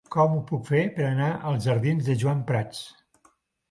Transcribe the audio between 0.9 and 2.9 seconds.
per anar als jardins de Joan Prats?